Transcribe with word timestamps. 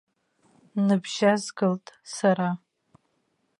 Ныбжьазгалт 0.85 1.85
сара. 2.13 2.49